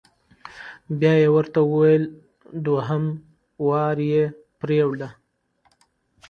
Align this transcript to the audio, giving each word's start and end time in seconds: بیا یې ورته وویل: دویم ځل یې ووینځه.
بیا 0.99 1.13
یې 1.21 1.29
ورته 1.35 1.59
وویل: 1.65 2.03
دویم 2.63 3.05
ځل 3.67 3.97
یې 4.11 4.23
ووینځه. 4.69 5.09